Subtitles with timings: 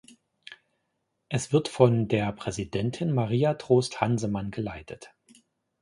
[1.29, 5.13] Es wird von der Präsidentin Maria Trost-Hansemann geleitet.